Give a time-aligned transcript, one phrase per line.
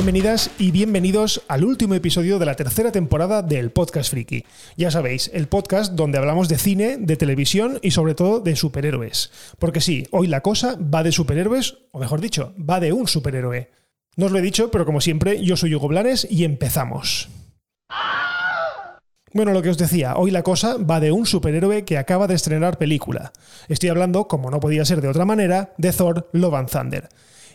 [0.00, 4.46] Bienvenidas y bienvenidos al último episodio de la tercera temporada del Podcast Friki.
[4.78, 9.30] Ya sabéis, el podcast donde hablamos de cine, de televisión y sobre todo de superhéroes.
[9.58, 13.68] Porque sí, hoy la cosa va de superhéroes, o mejor dicho, va de un superhéroe.
[14.16, 17.28] No os lo he dicho, pero como siempre, yo soy Hugo Blanes y empezamos.
[19.34, 22.36] Bueno, lo que os decía, hoy la cosa va de un superhéroe que acaba de
[22.36, 23.32] estrenar película.
[23.68, 27.08] Estoy hablando, como no podía ser de otra manera, de Thor Love and Thunder.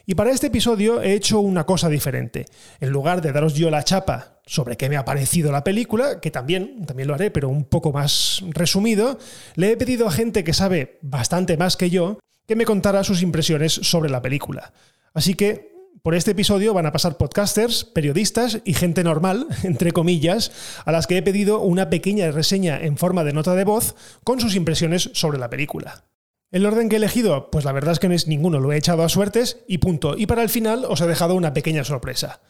[0.05, 2.45] Y para este episodio he hecho una cosa diferente.
[2.80, 6.30] En lugar de daros yo la chapa sobre qué me ha parecido la película, que
[6.30, 9.18] también, también lo haré, pero un poco más resumido,
[9.55, 13.23] le he pedido a gente que sabe bastante más que yo que me contara sus
[13.23, 14.72] impresiones sobre la película.
[15.14, 15.73] Así que
[16.04, 20.52] por este episodio van a pasar podcasters, periodistas y gente normal, entre comillas,
[20.86, 24.40] a las que he pedido una pequeña reseña en forma de nota de voz con
[24.40, 26.03] sus impresiones sobre la película.
[26.51, 28.77] El orden que he elegido, pues la verdad es que no es ninguno, lo he
[28.77, 30.15] echado a suertes y punto.
[30.17, 32.41] Y para el final os he dejado una pequeña sorpresa.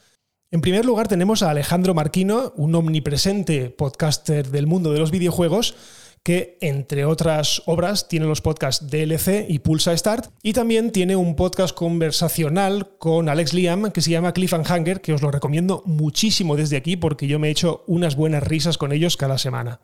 [0.50, 5.74] En primer lugar tenemos a Alejandro Marquino, un omnipresente podcaster del mundo de los videojuegos,
[6.22, 11.36] que entre otras obras tiene los podcasts DLC y Pulsa Start y también tiene un
[11.36, 15.82] podcast conversacional con Alex Liam que se llama Cliff and Hanger, que os lo recomiendo
[15.86, 19.80] muchísimo desde aquí porque yo me he hecho unas buenas risas con ellos cada semana.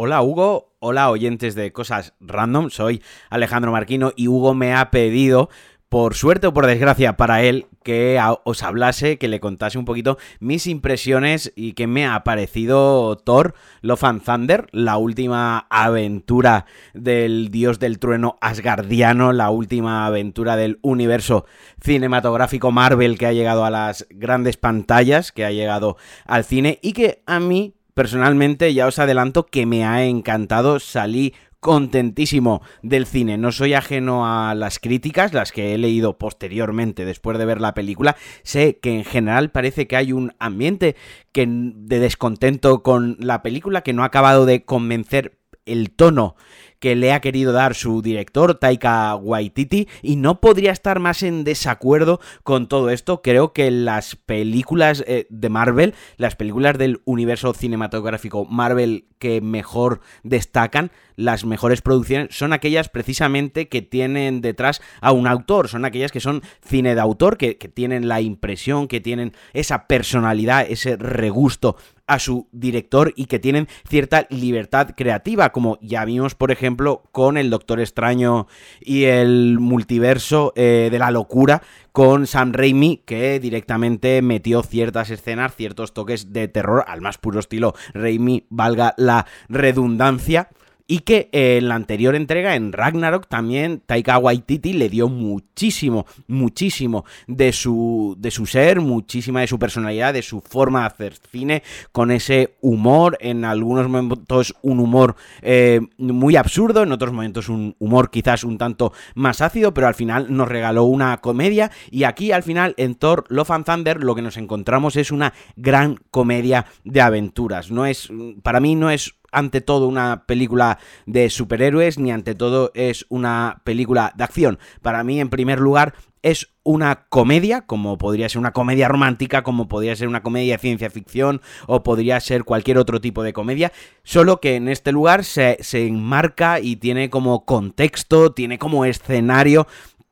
[0.00, 5.50] Hola Hugo, hola oyentes de Cosas Random, soy Alejandro Marquino y Hugo me ha pedido
[5.88, 10.16] por suerte o por desgracia para él, que os hablase, que le contase un poquito
[10.38, 17.48] mis impresiones y que me ha parecido Thor Love and Thunder, la última aventura del
[17.50, 21.44] dios del trueno asgardiano, la última aventura del universo
[21.80, 26.92] cinematográfico Marvel que ha llegado a las grandes pantallas, que ha llegado al cine y
[26.92, 33.38] que a mí personalmente ya os adelanto que me ha encantado, salí contentísimo del cine.
[33.38, 37.74] No soy ajeno a las críticas, las que he leído posteriormente después de ver la
[37.74, 38.16] película.
[38.44, 40.94] Sé que en general parece que hay un ambiente
[41.32, 45.37] que, de descontento con la película que no ha acabado de convencer
[45.68, 46.36] el tono
[46.78, 51.44] que le ha querido dar su director, Taika Waititi, y no podría estar más en
[51.44, 53.20] desacuerdo con todo esto.
[53.22, 60.00] Creo que las películas eh, de Marvel, las películas del universo cinematográfico Marvel que mejor
[60.22, 66.12] destacan, las mejores producciones, son aquellas precisamente que tienen detrás a un autor, son aquellas
[66.12, 70.96] que son cine de autor, que, que tienen la impresión, que tienen esa personalidad, ese
[70.96, 71.76] regusto
[72.08, 77.36] a su director y que tienen cierta libertad creativa, como ya vimos, por ejemplo, con
[77.36, 78.48] el Doctor Extraño
[78.80, 85.54] y el multiverso eh, de la locura, con Sam Raimi, que directamente metió ciertas escenas,
[85.54, 90.48] ciertos toques de terror al más puro estilo Raimi, valga la redundancia
[90.90, 97.04] y que en la anterior entrega, en Ragnarok, también Taika Waititi le dio muchísimo, muchísimo
[97.26, 101.62] de su, de su ser, muchísima de su personalidad, de su forma de hacer cine,
[101.92, 107.76] con ese humor, en algunos momentos un humor eh, muy absurdo, en otros momentos un
[107.78, 112.32] humor quizás un tanto más ácido, pero al final nos regaló una comedia y aquí
[112.32, 116.64] al final en Thor Love and Thunder lo que nos encontramos es una gran comedia
[116.84, 117.70] de aventuras.
[117.70, 118.08] No es,
[118.42, 123.60] para mí no es ante todo una película de superhéroes, ni ante todo es una
[123.64, 124.58] película de acción.
[124.82, 129.68] Para mí, en primer lugar, es una comedia, como podría ser una comedia romántica, como
[129.68, 133.72] podría ser una comedia de ciencia ficción, o podría ser cualquier otro tipo de comedia,
[134.02, 139.66] solo que en este lugar se, se enmarca y tiene como contexto, tiene como escenario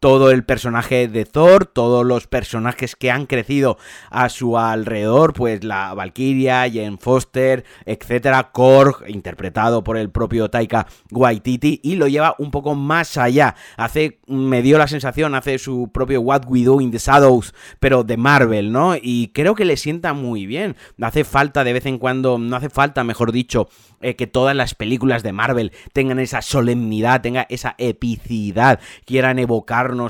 [0.06, 3.76] todo el personaje de Thor, todos los personajes que han crecido
[4.08, 10.86] a su alrededor, pues la Valkyria, Jane Foster, etcétera, Korg, interpretado por el propio Taika
[11.10, 13.56] Waititi, y lo lleva un poco más allá.
[13.76, 18.04] Hace, me dio la sensación, hace su propio What We Do in the Shadows, pero
[18.04, 18.94] de Marvel, ¿no?
[18.94, 20.76] Y creo que le sienta muy bien.
[21.02, 23.68] Hace falta de vez en cuando, no hace falta, mejor dicho,
[24.02, 29.38] eh, que todas las películas de Marvel tengan esa solemnidad, tengan esa epicidad, quieran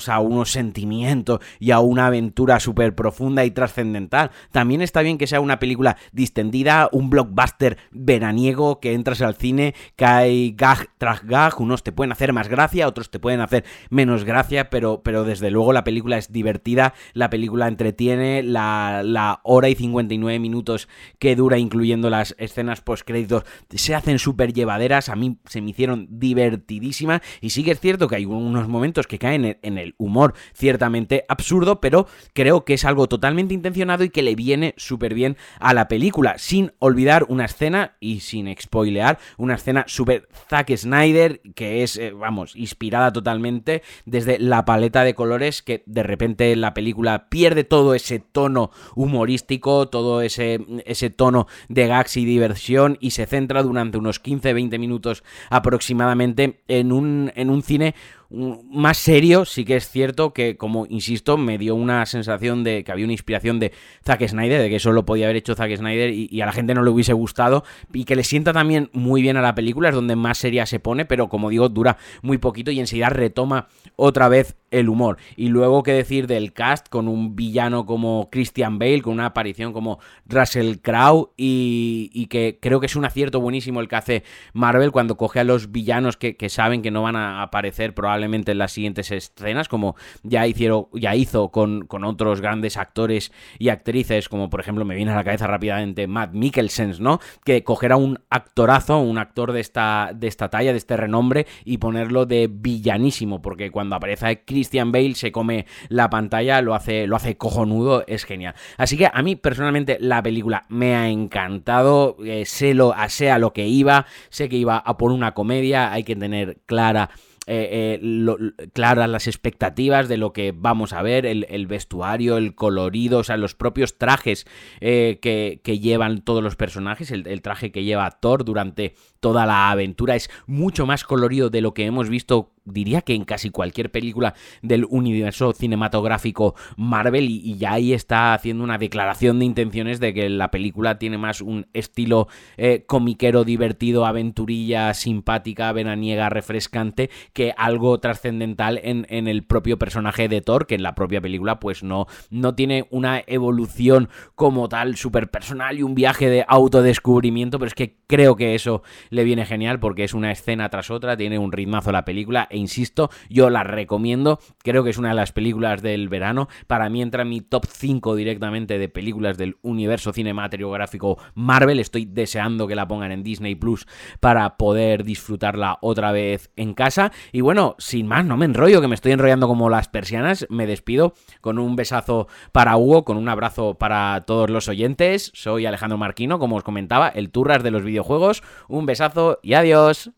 [0.09, 4.31] a unos sentimientos y a una aventura súper profunda y trascendental.
[4.51, 9.75] También está bien que sea una película distendida, un blockbuster veraniego que entras al cine,
[10.07, 14.25] hay gag tras gag, unos te pueden hacer más gracia, otros te pueden hacer menos
[14.25, 19.69] gracia, pero, pero desde luego la película es divertida, la película entretiene, la, la hora
[19.69, 23.45] y 59 minutos que dura incluyendo las escenas post créditos
[23.75, 28.09] se hacen súper llevaderas, a mí se me hicieron divertidísimas y sí que es cierto
[28.09, 30.35] que hay unos momentos que caen en el humor.
[30.55, 35.37] Ciertamente absurdo, pero creo que es algo totalmente intencionado y que le viene súper bien
[35.61, 41.41] a la película, sin olvidar una escena y sin spoilear, una escena súper Zack Snyder
[41.55, 46.75] que es, eh, vamos, inspirada totalmente desde la paleta de colores que de repente la
[46.75, 53.11] película pierde todo ese tono humorístico, todo ese, ese tono de gags y diversión y
[53.11, 57.95] se centra durante unos 15-20 minutos aproximadamente en un, en un cine
[58.31, 62.91] más serio, sí que es cierto que, como insisto, me dio una sensación de que
[62.91, 63.73] había una inspiración de
[64.05, 66.75] Zack Snyder, de que eso lo podía haber hecho Zack Snyder y, a la gente
[66.75, 69.95] no le hubiese gustado, y que le sienta también muy bien a la película, es
[69.95, 74.29] donde más seria se pone, pero como digo, dura muy poquito y enseguida retoma otra
[74.29, 75.19] vez el humor.
[75.37, 79.73] Y luego, ¿qué decir del cast con un villano como Christian Bale, con una aparición
[79.73, 84.91] como Russell Crowe, y, que creo que es un acierto buenísimo el que hace Marvel
[84.91, 88.53] cuando coge a los villanos que, que saben que no van a aparecer probablemente probablemente
[88.53, 93.69] en las siguientes escenas, como ya, hicieron, ya hizo con, con otros grandes actores y
[93.69, 97.21] actrices, como por ejemplo me viene a la cabeza rápidamente Matt Mikkelsen, ¿no?
[97.45, 101.77] Que cogerá un actorazo, un actor de esta, de esta talla, de este renombre, y
[101.77, 107.17] ponerlo de villanísimo, porque cuando aparece Christian Bale se come la pantalla, lo hace, lo
[107.17, 108.55] hace cojonudo, es genial.
[108.79, 113.53] Así que a mí personalmente la película me ha encantado, eh, sé lo, sea lo
[113.53, 117.11] que iba, sé que iba a por una comedia, hay que tener clara
[117.49, 123.21] eh, eh, claras las expectativas de lo que vamos a ver, el, vestuario, el colorido,
[123.21, 124.47] o sea, los propios trajes
[124.81, 128.97] eh, que, llevan todos los personajes, el, el, traje que lleva Thor durante
[129.27, 133.25] toda la aventura es mucho más colorido de lo que hemos visto diría que en
[133.25, 139.45] casi cualquier película del universo cinematográfico Marvel y, ya ahí está haciendo una declaración de
[139.45, 146.29] intenciones de que la película tiene más un estilo eh, comiquero divertido, aventurilla, simpática, veraniega,
[146.29, 151.21] refrescante que algo trascendental en, en, el propio personaje de Thor que en la propia
[151.21, 156.45] película pues no, no tiene una evolución como tal súper personal y un viaje de
[156.49, 158.83] autodescubrimiento pero es que creo que eso
[159.17, 162.59] le viene genial porque es una escena tras otra, tiene un ritmazo la película e
[162.59, 167.03] insisto, yo la recomiendo, creo que es una de las películas del verano, para mí
[167.03, 172.75] entra en mi top 5 directamente de películas del universo cinematográfico Marvel, estoy deseando que
[172.75, 173.87] la pongan en Disney Plus
[174.21, 177.13] para poder disfrutarla otra vez en casa.
[177.33, 180.67] Y bueno, sin más, no me enrollo, que me estoy enrollando como las persianas, me
[180.67, 185.99] despido con un besazo para Hugo, con un abrazo para todos los oyentes, soy Alejandro
[185.99, 188.96] Marquino, como os comentaba, el Turras de los videojuegos, un besazo
[189.43, 190.11] y adiós.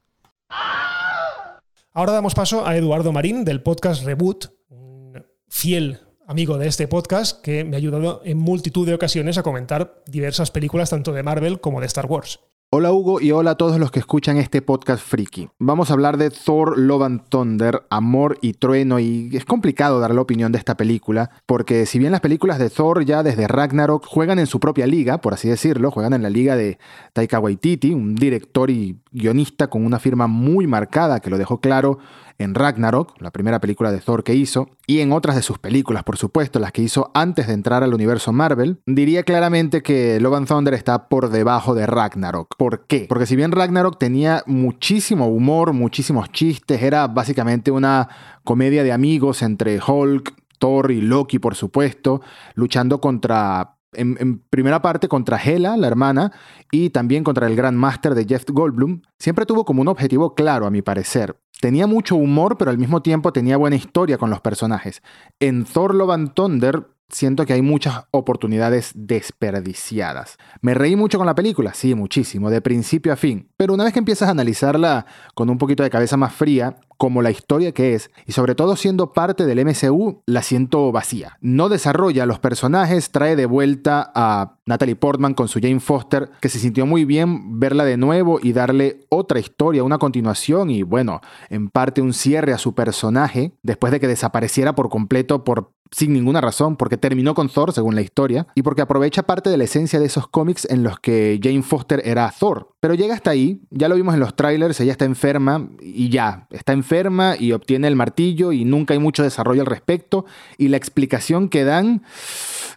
[1.92, 7.42] Ahora damos paso a Eduardo Marín del podcast Reboot, un fiel amigo de este podcast
[7.42, 11.60] que me ha ayudado en multitud de ocasiones a comentar diversas películas tanto de Marvel
[11.60, 12.40] como de Star Wars.
[12.70, 15.48] Hola Hugo y hola a todos los que escuchan este podcast friki.
[15.58, 20.14] Vamos a hablar de Thor Love and Thunder, Amor y Trueno y es complicado dar
[20.14, 24.04] la opinión de esta película porque si bien las películas de Thor ya desde Ragnarok
[24.04, 26.78] juegan en su propia liga, por así decirlo, juegan en la liga de
[27.14, 31.98] Taika Waititi, un director y guionista con una firma muy marcada que lo dejó claro
[32.38, 36.04] en Ragnarok, la primera película de Thor que hizo, y en otras de sus películas,
[36.04, 40.46] por supuesto, las que hizo antes de entrar al universo Marvel, diría claramente que Love
[40.46, 42.54] Thunder está por debajo de Ragnarok.
[42.56, 43.06] ¿Por qué?
[43.08, 48.08] Porque si bien Ragnarok tenía muchísimo humor, muchísimos chistes, era básicamente una
[48.44, 52.20] comedia de amigos entre Hulk, Thor y Loki, por supuesto,
[52.54, 56.32] luchando contra en, primera parte contra Hela, la hermana,
[56.70, 60.66] y también contra el Grand Master de Jeff Goldblum, siempre tuvo como un objetivo claro,
[60.66, 61.36] a mi parecer.
[61.60, 65.02] Tenía mucho humor, pero al mismo tiempo tenía buena historia con los personajes.
[65.40, 70.36] En Thor Love and Thunder siento que hay muchas oportunidades desperdiciadas.
[70.60, 71.74] ¿Me reí mucho con la película?
[71.74, 73.47] Sí, muchísimo, de principio a fin.
[73.58, 77.22] Pero una vez que empiezas a analizarla con un poquito de cabeza más fría, como
[77.22, 81.38] la historia que es, y sobre todo siendo parte del MCU, la siento vacía.
[81.40, 86.48] No desarrolla los personajes, trae de vuelta a Natalie Portman con su Jane Foster, que
[86.48, 91.20] se sintió muy bien verla de nuevo y darle otra historia, una continuación y bueno,
[91.50, 96.12] en parte un cierre a su personaje, después de que desapareciera por completo por sin
[96.12, 99.64] ninguna razón, porque terminó con Thor, según la historia, y porque aprovecha parte de la
[99.64, 102.74] esencia de esos cómics en los que Jane Foster era Thor.
[102.80, 106.46] Pero llega hasta ahí, ya lo vimos en los trailers, ella está enferma y ya,
[106.50, 110.26] está enferma y obtiene el martillo y nunca hay mucho desarrollo al respecto,
[110.58, 112.02] y la explicación que dan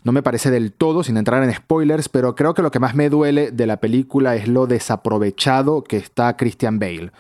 [0.04, 2.96] no me parece del todo, sin entrar en spoilers, pero creo que lo que más
[2.96, 7.12] me duele de la película es lo desaprovechado que está Christian Bale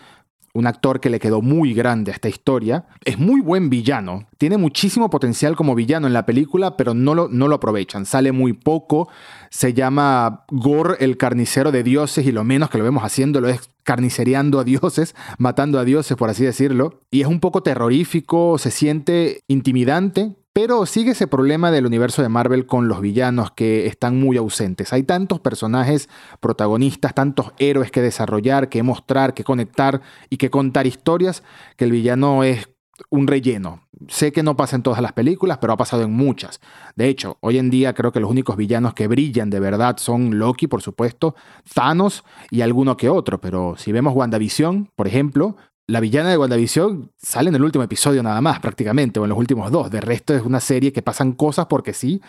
[0.53, 2.86] un actor que le quedó muy grande a esta historia.
[3.03, 4.27] Es muy buen villano.
[4.38, 8.05] Tiene muchísimo potencial como villano en la película, pero no lo, no lo aprovechan.
[8.05, 9.10] Sale muy poco.
[9.50, 13.70] Se llama Gore el carnicero de dioses y lo menos que lo vemos haciéndolo es
[13.84, 17.00] carnicereando a dioses, matando a dioses, por así decirlo.
[17.10, 22.29] Y es un poco terrorífico, se siente intimidante, pero sigue ese problema del universo de
[22.29, 24.91] Marvel con los villanos que están muy ausentes.
[24.91, 30.88] Hay tantos personajes protagonistas, tantos héroes que desarrollar, que mostrar, que conectar y que contar
[30.88, 31.43] historias,
[31.77, 32.67] que el villano es
[33.10, 33.88] un relleno.
[34.08, 36.60] Sé que no pasa en todas las películas, pero ha pasado en muchas.
[36.96, 40.38] De hecho, hoy en día creo que los únicos villanos que brillan de verdad son
[40.38, 41.36] Loki, por supuesto,
[41.74, 43.39] Thanos y alguno que otro.
[43.39, 45.55] Pero si vemos WandaVision, por ejemplo,
[45.88, 49.38] la villana de WandaVision sale en el último episodio nada más, prácticamente, o en los
[49.38, 49.91] últimos dos.
[49.91, 52.21] De resto es una serie que pasan cosas porque sí.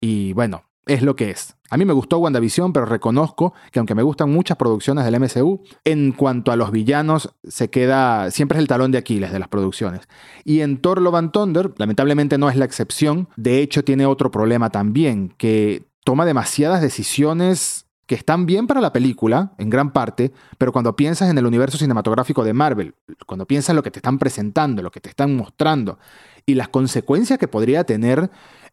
[0.00, 1.56] Y bueno, es lo que es.
[1.68, 5.62] A mí me gustó WandaVision, pero reconozco que aunque me gustan muchas producciones del MCU,
[5.84, 8.30] en cuanto a los villanos, se queda.
[8.30, 10.08] siempre es el talón de Aquiles de las producciones.
[10.44, 13.28] Y en Thor Love and Thunder, lamentablemente no es la excepción.
[13.36, 18.92] De hecho, tiene otro problema también, que toma demasiadas decisiones que están bien para la
[18.92, 23.70] película, en gran parte, pero cuando piensas en el universo cinematográfico de Marvel, cuando piensas
[23.70, 25.96] en lo que te están presentando, lo que te están mostrando,
[26.44, 28.28] y las consecuencias que podría tener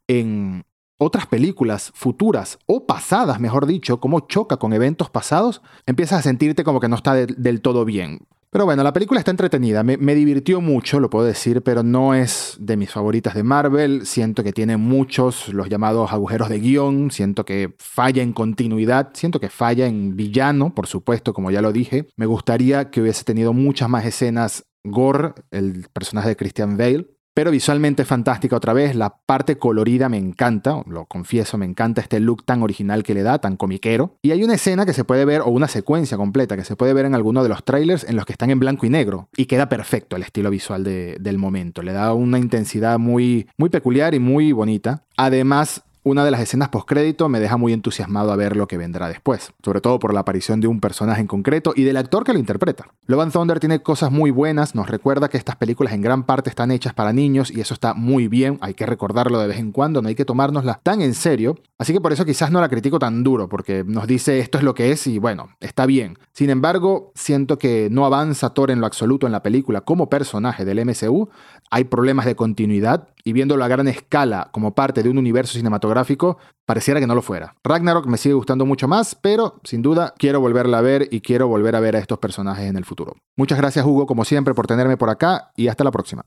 [0.08, 0.66] en,
[0.98, 6.64] otras películas futuras o pasadas, mejor dicho, cómo choca con eventos pasados, empiezas a sentirte
[6.64, 8.26] como que no está del todo bien.
[8.50, 12.56] Pero bueno, la película está entretenida, me, divirtió mucho, lo puedo decir, pero no es
[12.60, 14.06] de mis favoritas de Marvel.
[14.06, 19.42] Siento que tiene muchos, los llamados agujeros de guion, siento que falla en continuidad, siento
[19.42, 22.08] que falla en villano, por supuesto, como ya lo dije.
[22.16, 27.06] Me gustaría que hubiese tenido muchas más escenas Gore, el personaje de Christian Bale,
[27.38, 32.20] pero visualmente fantástica otra vez, la parte colorida me encanta, lo confieso, me encanta este
[32.20, 34.16] look tan original que le da, tan comiquero.
[34.24, 36.94] Y hay una escena que se puede ver, o una secuencia completa que se puede
[36.94, 39.46] ver en alguno de los trailers en los que están en blanco y negro, y
[39.46, 44.20] queda perfecto el estilo visual del momento, le da una intensidad muy, muy peculiar y
[44.20, 45.04] muy bonita.
[45.16, 49.10] Además, una de las escenas postcrédito me deja muy entusiasmado a ver lo que vendrá
[49.10, 52.34] después, sobre todo por la aparición de un personaje en concreto y del actor que
[52.34, 52.88] lo interpreta.
[53.08, 56.50] Love and Thunder tiene cosas muy buenas, nos recuerda que estas películas en gran parte
[56.50, 59.72] están hechas para niños y eso está muy bien, hay que recordarlo de vez en
[59.72, 62.70] cuando, no hay que tomárnosla tan en serio, así que por eso quizás no la
[62.70, 66.18] critico tan duro, porque nos dice esto es lo que es y bueno, está bien.
[66.34, 70.66] Sin embargo, siento que no avanza Thor en lo absoluto en la película como personaje
[70.66, 71.30] del MCU,
[71.70, 76.38] hay problemas de continuidad y viéndolo a gran escala como parte de un universo cinematográfico,
[76.66, 77.56] pareciera que no lo fuera.
[77.64, 81.48] Ragnarok me sigue gustando mucho más, pero sin duda quiero volverla a ver y quiero
[81.48, 83.16] volver a ver a estos personajes en el futuro.
[83.36, 86.24] Muchas gracias Hugo, como siempre, por tenerme por acá y hasta la próxima.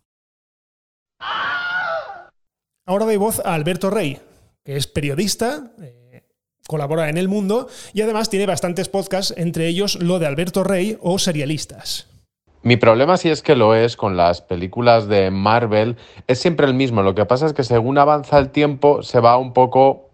[2.86, 4.20] Ahora doy voz a Alberto Rey,
[4.64, 5.72] que es periodista.
[5.82, 6.00] Eh,
[6.66, 10.96] colabora en El Mundo y además tiene bastantes podcasts, entre ellos lo de Alberto Rey
[11.00, 12.06] o Serialistas.
[12.62, 16.74] Mi problema, si es que lo es, con las películas de Marvel, es siempre el
[16.74, 17.02] mismo.
[17.02, 20.10] Lo que pasa es que según avanza el tiempo se va un poco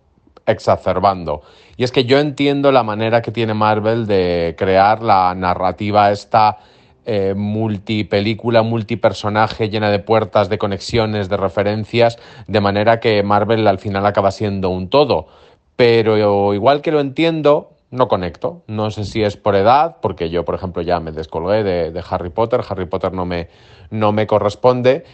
[0.46, 1.42] exacerbando.
[1.76, 6.58] Y es que yo entiendo la manera que tiene Marvel de crear la narrativa esta
[7.06, 13.78] eh, multipelícula, multipersonaje, llena de puertas, de conexiones, de referencias, de manera que Marvel al
[13.78, 15.28] final acaba siendo un todo.
[15.76, 18.62] Pero igual que lo entiendo, no conecto.
[18.66, 22.30] No sé si es por edad, porque yo, por ejemplo, ya me descolgué de, Harry
[22.30, 22.60] Potter.
[22.68, 23.48] Harry Potter no me,
[23.90, 25.04] no me corresponde,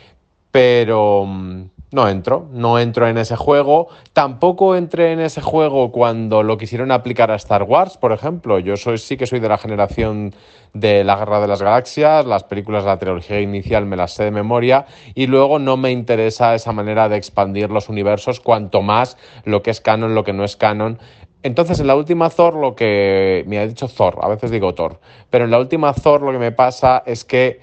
[0.50, 3.88] pero mm, no entro, no entro en ese juego.
[4.12, 8.58] Tampoco entré en ese juego cuando lo quisieron aplicar a Star Wars, por ejemplo.
[8.58, 10.34] Yo soy, sí que soy de la generación
[10.72, 14.24] de la Guerra de las Galaxias, las películas de la trilogía inicial me las sé
[14.24, 19.18] de memoria y luego no me interesa esa manera de expandir los universos, cuanto más
[19.44, 20.98] lo que es canon, lo que no es canon.
[21.42, 23.44] Entonces, en la última Thor, lo que.
[23.46, 25.00] Me ha dicho Thor, a veces digo Thor.
[25.28, 27.60] Pero en la última Thor, lo que me pasa es que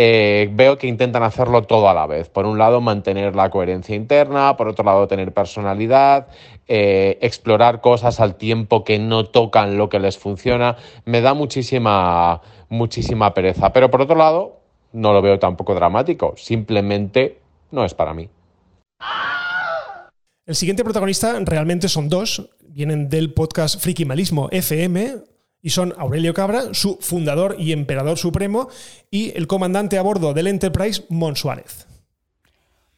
[0.00, 2.28] eh, veo que intentan hacerlo todo a la vez.
[2.28, 6.28] Por un lado, mantener la coherencia interna, por otro lado, tener personalidad,
[6.68, 10.76] eh, explorar cosas al tiempo que no tocan lo que les funciona.
[11.04, 13.72] Me da muchísima, muchísima pereza.
[13.72, 14.60] Pero por otro lado,
[14.92, 16.34] no lo veo tampoco dramático.
[16.36, 17.40] Simplemente
[17.72, 18.28] no es para mí.
[20.46, 26.72] El siguiente protagonista realmente son dos, vienen del podcast Frikimalismo FM y son Aurelio Cabra,
[26.72, 28.68] su fundador y emperador supremo,
[29.10, 31.86] y el comandante a bordo del Enterprise, Mon Suárez.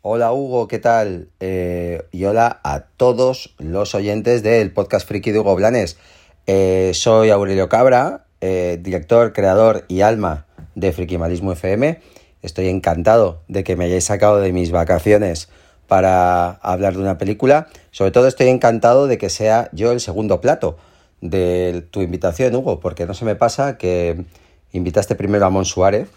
[0.02, 1.29] Hola Hugo, ¿qué tal?
[1.40, 5.99] Eh, y hola a todos los oyentes del podcast Friki de Hugo Blanes.
[6.47, 12.00] Eh, soy Aurelio Cabra, eh, director, creador y alma de Frikimalismo FM.
[12.40, 15.50] Estoy encantado de que me hayáis sacado de mis vacaciones
[15.87, 17.69] para hablar de una película.
[17.90, 20.79] Sobre todo estoy encantado de que sea yo el segundo plato
[21.21, 24.25] de tu invitación, Hugo, porque no se me pasa que
[24.73, 26.09] invitaste primero a Mon Suárez,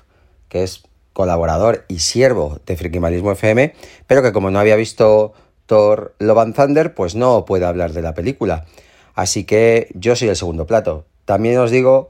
[0.49, 0.83] que es
[1.13, 3.73] colaborador y siervo de Frikimalismo FM,
[4.07, 5.33] pero que como no había visto
[5.65, 8.65] Thor Love and Thunder, pues no puede hablar de la película.
[9.13, 11.05] Así que yo soy el segundo plato.
[11.25, 12.09] También os digo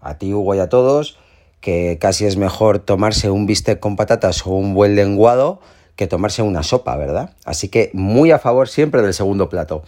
[0.00, 1.18] a ti Hugo y a todos,
[1.60, 5.60] que casi es mejor tomarse un bistec con patatas o un buen lenguado
[5.94, 7.36] que tomarse una sopa, ¿verdad?
[7.44, 9.82] Así que muy a favor siempre del segundo plato.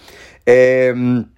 [0.44, 1.30] Em,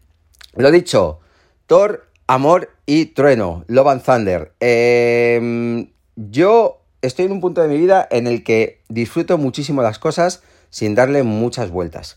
[0.56, 1.20] lo dicho,
[1.66, 4.52] Thor, Amor y Trueno, Love and Thunder.
[4.60, 9.98] Em, yo estoy en un punto de mi vida en el que disfruto muchísimo las
[9.98, 12.16] cosas sin darle muchas vueltas.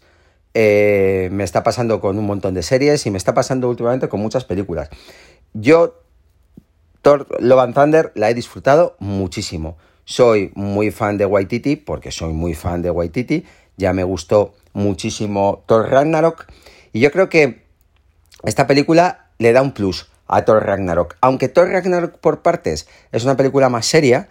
[0.53, 4.19] Eh, me está pasando con un montón de series y me está pasando últimamente con
[4.19, 4.89] muchas películas.
[5.53, 6.01] Yo,
[7.01, 9.77] Thor Love and Thunder, la he disfrutado muchísimo.
[10.05, 13.45] Soy muy fan de Waititi, porque soy muy fan de Waititi.
[13.75, 16.47] Ya me gustó muchísimo Thor Ragnarok.
[16.93, 17.66] Y yo creo que
[18.43, 21.15] esta película le da un plus a Thor Ragnarok.
[21.21, 24.29] Aunque Thor Ragnarok por partes es una película más seria,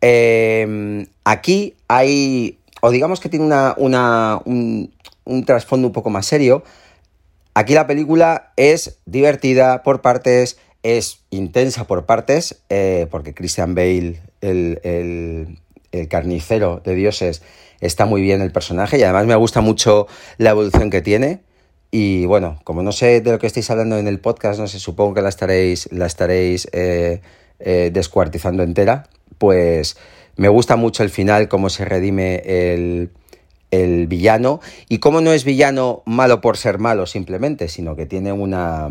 [0.00, 4.92] eh, aquí hay, o digamos que tiene una, una un,
[5.24, 6.64] un trasfondo un poco más serio.
[7.54, 14.20] Aquí la película es divertida por partes, es intensa por partes, eh, porque Christian Bale,
[14.40, 15.58] el, el,
[15.92, 17.42] el, carnicero de dioses,
[17.80, 20.06] está muy bien el personaje y además me gusta mucho
[20.38, 21.40] la evolución que tiene.
[21.90, 24.78] Y bueno, como no sé de lo que estáis hablando en el podcast, no sé,
[24.78, 27.20] supongo que la estaréis, la estaréis eh,
[27.58, 29.96] eh, descuartizando entera, pues
[30.36, 33.10] me gusta mucho el final, cómo se redime el,
[33.70, 38.32] el villano y cómo no es villano malo por ser malo simplemente, sino que tiene
[38.32, 38.88] una,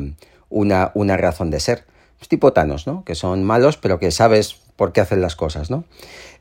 [0.49, 1.85] una, una razón de ser.
[2.21, 3.03] Es tipo Thanos, ¿no?
[3.03, 5.83] Que son malos, pero que sabes por qué hacen las cosas, ¿no?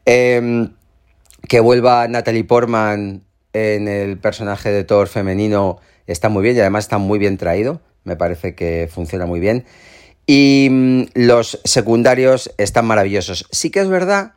[0.06, 0.68] Eh,
[1.48, 6.84] que vuelva Natalie Portman en el personaje de Thor femenino está muy bien y además
[6.84, 7.80] está muy bien traído.
[8.04, 9.64] Me parece que funciona muy bien.
[10.26, 13.46] Y mmm, los secundarios están maravillosos.
[13.50, 14.32] Sí que es verdad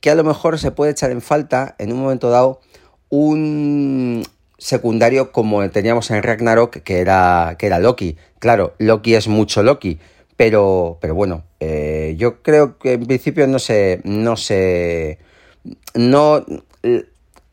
[0.00, 2.60] que a lo mejor se puede echar en falta en un momento dado
[3.08, 4.22] un
[4.58, 8.16] secundario como teníamos en Ragnarok, que era, que era Loki.
[8.38, 9.98] Claro, Loki es mucho Loki,
[10.36, 14.00] pero, pero bueno, eh, yo creo que en principio no se.
[14.04, 15.18] No se.
[15.94, 16.44] No.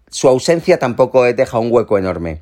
[0.09, 2.41] Su ausencia tampoco deja un hueco enorme.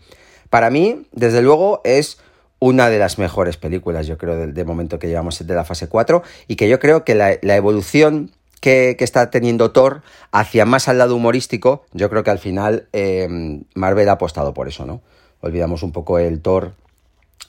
[0.49, 2.19] Para mí, desde luego, es
[2.59, 6.23] una de las mejores películas, yo creo, del momento que llevamos de la fase 4,
[6.47, 11.15] y que yo creo que la, evolución que, está teniendo Thor hacia más al lado
[11.15, 13.27] humorístico, yo creo que al final eh,
[13.75, 15.01] Marvel ha apostado por eso, ¿no?
[15.41, 16.73] Olvidamos un poco el Thor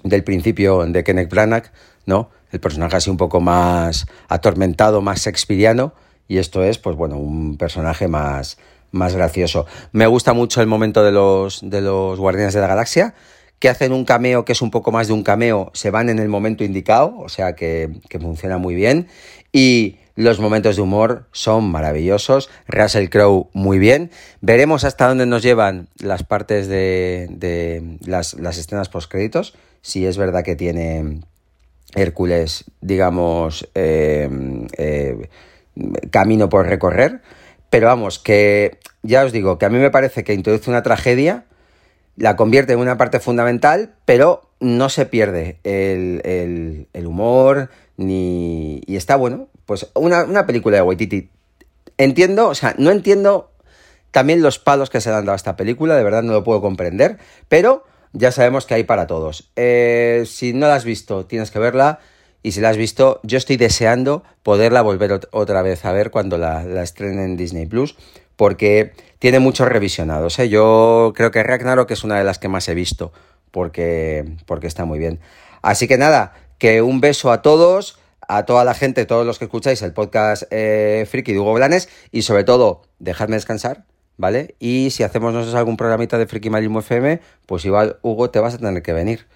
[0.05, 1.73] del principio de Kenneth Branagh,
[2.07, 2.31] ¿no?
[2.53, 5.93] El personaje así un poco más atormentado, más shakespeariano,
[6.29, 8.57] y esto es, pues bueno, un personaje más,
[8.93, 9.67] más gracioso.
[9.93, 13.15] Me gusta mucho el momento de los, de los Guardianes de la Galaxia,
[13.59, 16.19] que hacen un cameo que es un poco más de un cameo, se van en
[16.19, 19.09] el momento indicado, o sea que, que funciona muy bien.
[19.53, 22.51] Y los momentos de humor son maravillosos.
[22.69, 24.11] Russell Crowe muy bien.
[24.41, 29.55] Veremos hasta dónde nos llevan las partes de, de las, las, escenas postcréditos.
[29.83, 31.21] Si es verdad que tiene
[31.95, 34.29] Hércules, digamos, eh,
[34.77, 35.29] eh,
[36.11, 37.23] camino por recorrer.
[37.71, 41.45] Pero vamos, que ya os digo que a mí me parece que introduce una tragedia,
[42.17, 48.83] la convierte en una parte fundamental, pero no se pierde el, el, humor, ni.
[48.87, 49.49] Y está bueno.
[49.65, 51.31] Pues una, una, película de Waititi.
[51.97, 53.51] Entiendo, o sea, no entiendo
[54.11, 56.61] también los palos que se han dado a esta película, de verdad no lo puedo
[56.61, 59.51] comprender, pero ya sabemos que hay para todos.
[59.57, 62.01] Eh, si no la has visto, tienes que verla.
[62.43, 66.39] Y si la has visto, yo estoy deseando poderla volver otra vez a ver cuando
[66.39, 67.97] la, la estrenen en Disney Plus,
[68.41, 70.39] porque tiene muchos revisionados.
[70.39, 70.49] ¿eh?
[70.49, 73.13] Yo creo que Ragnarok es una de las que más he visto,
[73.51, 75.21] porque, porque está muy bien.
[75.61, 79.45] Así que nada, que un beso a todos, a toda la gente, todos los que
[79.45, 83.85] escucháis el podcast eh, Friki de Hugo Blanes, y sobre todo, dejadme descansar,
[84.17, 84.55] ¿vale?
[84.59, 88.55] Y si hacemos nosotros algún programita de Friki Malismo FM, pues igual, Hugo, te vas
[88.55, 89.27] a tener que venir.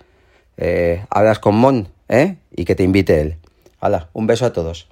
[0.56, 2.36] Eh, hablas con Mon, ¿eh?
[2.56, 3.36] Y que te invite él.
[3.80, 4.88] Hala, un beso a todos.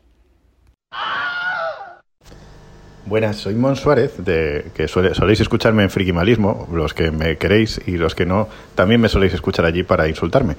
[3.12, 7.98] Buenas, soy Mon Suárez, de, que soléis escucharme en Frikimalismo, los que me queréis y
[7.98, 10.56] los que no, también me soléis escuchar allí para insultarme.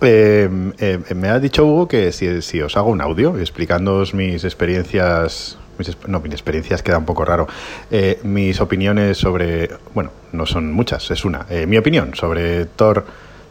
[0.00, 5.58] Eh, eh, me ha dicho Hugo que si, os hago un audio explicándoos mis experiencias,
[5.76, 7.48] mis, no, mis experiencias queda un poco raro,
[7.90, 13.04] eh, mis opiniones sobre, bueno, no son muchas, es una, mi opinión sobre Thor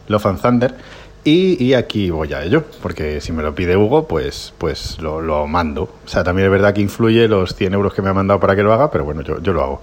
[0.08, 0.74] Love Thunder.
[1.24, 5.46] Y, y, aquí voy a ello, porque si me lo pide Hugo, pues, pues lo,
[5.46, 5.84] mando.
[6.04, 8.54] O sea, también es verdad que influye los 100 euros que me ha mandado para
[8.54, 9.80] que lo haga, pero bueno, yo, yo lo hago.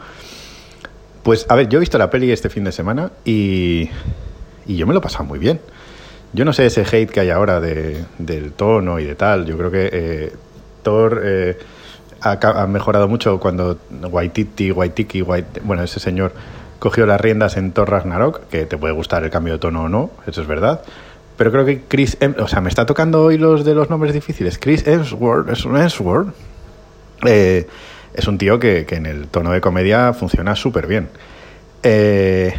[1.24, 3.90] Pues a ver, yo he visto la peli este fin de semana y,
[4.68, 5.60] y yo me lo he pasado muy bien.
[6.32, 9.48] Yo no sé ese hate que hay ahora de, del tono y de tal.
[9.48, 10.34] Yo creo que eh,
[10.84, 11.58] Thor eh,
[12.22, 16.34] ha, ha, mejorado mucho cuando Waititi, Waitiki, Wait, bueno, ese señor
[16.78, 19.90] cogió las riendas en Thor Ragnarok, que te puede gustar el cambio de tono o
[19.90, 20.82] no, eso es verdad
[21.42, 24.14] pero creo que Chris, Hem- o sea, me está tocando hoy los de los nombres
[24.14, 24.60] difíciles.
[24.60, 26.36] Chris Hemsworth, es un Hemsworth,
[27.26, 27.66] eh,
[28.14, 31.10] es un tío que, que en el tono de comedia funciona súper bien.
[31.82, 32.54] Eh,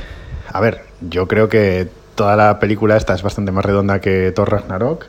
[0.53, 4.51] a ver, yo creo que toda la película esta es bastante más redonda que Thor
[4.51, 5.07] Ragnarok.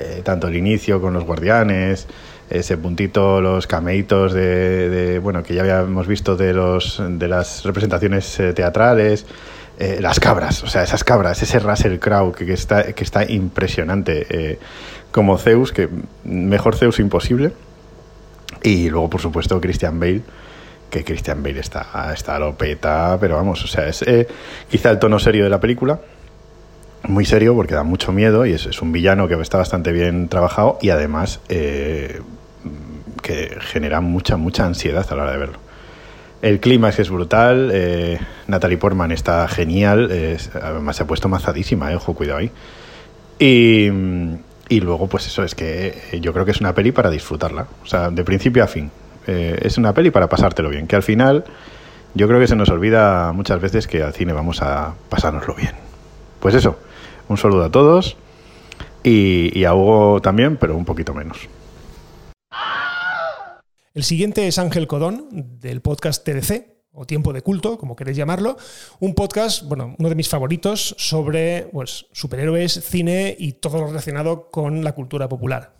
[0.00, 2.08] Eh, tanto el inicio con los guardianes,
[2.50, 7.62] ese puntito, los cameitos de, de, bueno que ya habíamos visto de los de las
[7.64, 9.24] representaciones eh, teatrales,
[9.78, 14.26] eh, las cabras, o sea esas cabras, ese Russell Crowe que, está que está impresionante
[14.28, 14.58] eh,
[15.10, 15.88] como Zeus, que
[16.24, 17.52] mejor Zeus imposible.
[18.62, 20.22] Y luego por supuesto Christian Bale
[20.90, 24.28] que Christian Bale está, está lo peta, pero vamos, o sea, es eh,
[24.70, 25.98] quizá el tono serio de la película,
[27.08, 30.28] muy serio porque da mucho miedo y es, es un villano que está bastante bien
[30.28, 32.22] trabajado y además que
[33.60, 35.63] genera mucha, mucha ansiedad a la hora de verlo.
[36.44, 41.90] El clima es brutal, eh, Natalie Portman está genial, es- además se ha puesto mazadísima,
[41.90, 42.50] eh, ojo, cuidado ahí.
[43.38, 43.88] Y,
[44.68, 47.66] y luego, pues eso, es que eh, yo creo que es una peli para disfrutarla,
[47.82, 48.90] o sea, de principio a fin.
[49.26, 51.44] Eh, es una peli para pasártelo bien, que al final
[52.12, 55.72] yo creo que se nos olvida muchas veces que al cine vamos a pasárnoslo bien.
[56.40, 56.78] Pues eso,
[57.28, 58.18] un saludo a todos
[59.02, 61.38] y, y a Hugo también, pero un poquito menos.
[63.94, 65.28] El siguiente es Ángel Codón,
[65.60, 68.56] del podcast TDC, o Tiempo de Culto, como queréis llamarlo.
[68.98, 74.50] Un podcast, bueno, uno de mis favoritos sobre pues, superhéroes, cine y todo lo relacionado
[74.50, 75.76] con la cultura popular.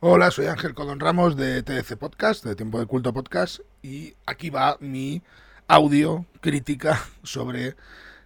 [0.00, 4.50] Hola, soy Ángel Codón Ramos de TDC Podcast, de Tiempo de Culto Podcast, y aquí
[4.50, 5.22] va mi
[5.68, 7.76] audio crítica sobre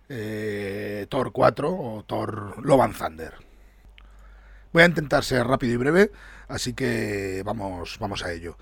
[0.08, 3.34] eh, Thor 4 o Thor Love and Thunder.
[4.72, 6.10] Voy a intentar ser rápido y breve,
[6.48, 8.56] así que vamos, vamos a ello.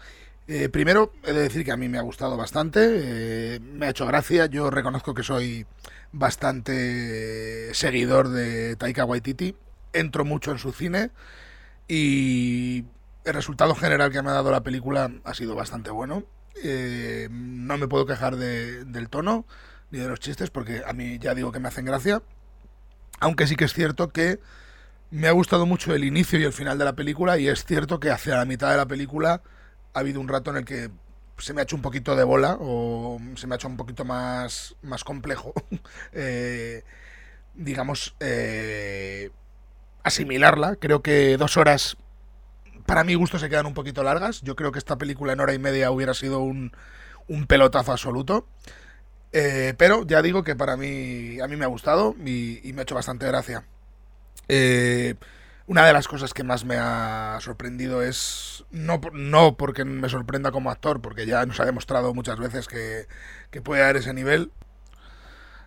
[0.47, 2.81] Eh, primero, he de decir que a mí me ha gustado bastante,
[3.57, 5.67] eh, me ha hecho gracia, yo reconozco que soy
[6.13, 9.57] bastante seguidor de Taika Waititi,
[9.95, 11.11] entro mucho en su cine
[11.89, 12.85] y
[13.25, 16.25] el resultado general que me ha dado la película ha sido bastante bueno.
[16.65, 19.47] Eh, no me puedo quejar de- del tono
[19.91, 22.23] ni de los chistes porque a mí ya digo que me hacen gracia.
[23.21, 24.41] Aunque sí que es cierto que
[25.11, 28.01] me ha gustado mucho el inicio y el final de la película y es cierto
[28.01, 29.43] que hacia la mitad de la película
[29.95, 30.91] ha habido un rato en el que
[31.39, 34.05] se me ha hecho un poquito de bola o se me ha hecho un poquito
[34.05, 35.53] más, más complejo,
[36.13, 36.85] eh,
[37.55, 39.31] digamos, eh,
[40.03, 40.77] asimilarla.
[40.77, 41.97] Creo que dos horas,
[42.87, 44.43] para mi gusto, se quedan un poquito largas.
[44.43, 46.73] Yo creo que esta película en hora y media hubiera sido un,
[47.29, 48.47] un pelotazo absoluto.
[49.33, 52.81] Eh, pero ya digo que para mí, a mí me ha gustado y, y me
[52.81, 53.65] ha hecho bastante gracia.
[54.49, 55.15] Eh,
[55.67, 60.51] una de las cosas que más me ha sorprendido es, no, no porque me sorprenda
[60.53, 63.07] como actor, porque ya nos ha demostrado muchas veces que,
[63.51, 64.53] que puede dar ese nivel,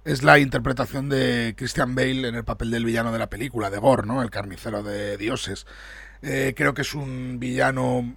[0.05, 3.77] es la interpretación de Christian Bale en el papel del villano de la película, de
[3.77, 4.21] Gore, ¿no?
[4.21, 5.65] El carnicero de dioses.
[6.21, 8.15] Eh, creo que es un villano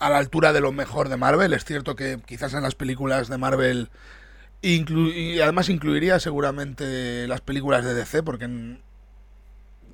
[0.00, 1.52] a la altura de lo mejor de Marvel.
[1.52, 3.90] Es cierto que quizás en las películas de Marvel
[4.62, 8.82] y además incluiría seguramente las películas de DC, porque en-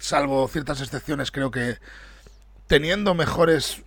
[0.00, 1.78] salvo ciertas excepciones creo que
[2.66, 3.82] teniendo mejores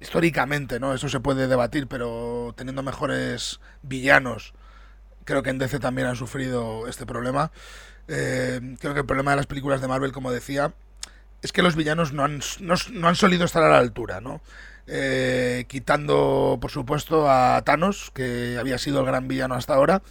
[0.00, 0.94] históricamente, ¿no?
[0.94, 4.54] Eso se puede debatir, pero teniendo mejores villanos
[5.24, 7.52] creo que en DC también han sufrido este problema.
[8.08, 10.74] Eh, creo que el problema de las películas de Marvel, como decía,
[11.42, 14.40] es que los villanos no han, no, han solido estar a la altura, ¿no?
[14.86, 20.02] Eh, quitando, por supuesto, a Thanos, que había sido el gran villano hasta ahora.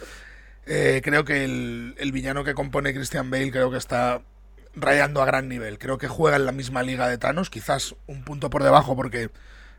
[0.66, 4.22] Eh, creo que el, el villano que compone Christian Bale creo que está
[4.74, 5.78] rayando a gran nivel.
[5.78, 9.30] Creo que juega en la misma liga de Thanos, quizás un punto por debajo porque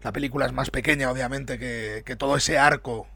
[0.02, 3.08] la película es más pequeña, obviamente, que, que todo ese arco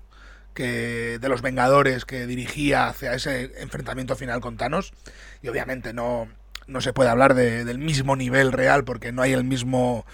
[0.54, 4.94] que de los Vengadores que dirigía hacia ese enfrentamiento final con Thanos.
[5.42, 6.30] Y obviamente no,
[6.68, 10.06] no se puede hablar de- del mismo nivel real porque no hay el mismo,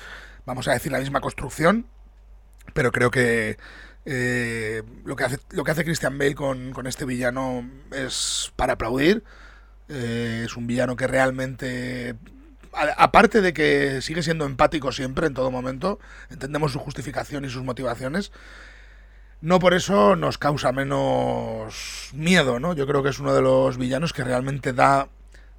[0.46, 1.88] vamos a decir, la misma construcción.
[2.74, 3.58] Pero creo que
[4.06, 8.74] eh, lo, que hace, lo que hace Christian Bale con, con este villano es para
[8.74, 9.24] aplaudir.
[9.90, 12.16] Eh, es un villano que realmente
[12.98, 17.64] aparte de que sigue siendo empático siempre, en todo momento, entendemos su justificación y sus
[17.64, 18.32] motivaciones,
[19.42, 22.74] no por eso nos causa menos miedo, ¿no?
[22.74, 25.10] Yo creo que es uno de los villanos que realmente da,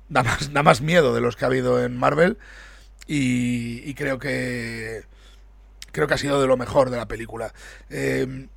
[0.08, 2.38] da, más, da más miedo de los que ha habido en Marvel
[3.06, 5.04] y, y creo que
[5.92, 7.54] creo que ha sido de lo mejor de la película.
[7.88, 8.48] Eh,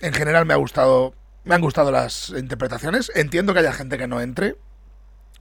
[0.00, 3.12] en general me ha gustado, me han gustado las interpretaciones.
[3.14, 4.56] Entiendo que haya gente que no entre,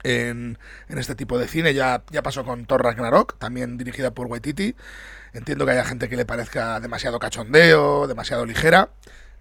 [0.04, 0.58] en,
[0.90, 1.74] este tipo de cine.
[1.74, 4.76] Ya, ya pasó con Thor Ragnarok, también dirigida por Waititi.
[5.34, 8.90] Entiendo que haya gente que le parezca demasiado cachondeo, demasiado ligera.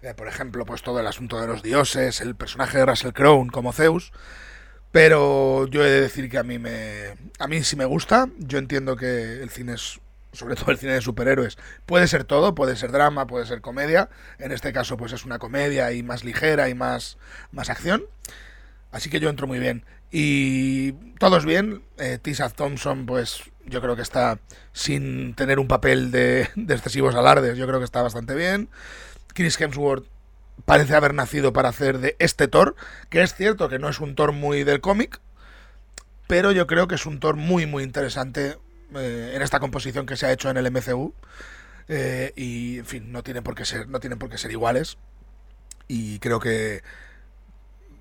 [0.01, 3.47] Eh, por ejemplo, pues todo el asunto de los dioses, el personaje de Russell Crowe
[3.51, 4.11] como Zeus.
[4.91, 8.29] Pero yo he de decir que a mí me a mí sí me gusta.
[8.37, 9.99] Yo entiendo que el cine es
[10.35, 14.09] sobre todo el cine de superhéroes, puede ser todo, puede ser drama, puede ser comedia.
[14.37, 17.17] En este caso, pues es una comedia y más ligera y más,
[17.51, 18.03] más acción.
[18.91, 19.83] Así que yo entro muy bien.
[20.17, 21.83] Y todos bien.
[21.97, 22.19] Eh,
[22.55, 24.39] Thompson, pues yo creo que está
[24.71, 27.57] sin tener un papel de, de excesivos alardes.
[27.57, 28.69] Yo creo que está bastante bien.
[29.33, 30.07] Chris Hemsworth
[30.63, 32.77] parece haber nacido para hacer de este Thor,
[33.09, 35.19] que es cierto que no es un Thor muy del cómic,
[36.27, 38.57] pero yo creo que es un Thor muy, muy interesante
[38.95, 41.13] eh, en esta composición que se ha hecho en el MCU.
[41.89, 44.97] Eh, y, en fin, no tienen por qué ser, no tienen por qué ser iguales.
[45.89, 46.83] Y creo que